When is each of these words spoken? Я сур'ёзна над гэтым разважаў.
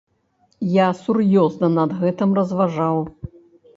Я 0.77 0.87
сур'ёзна 1.01 1.69
над 1.77 1.91
гэтым 2.01 2.29
разважаў. 2.41 2.97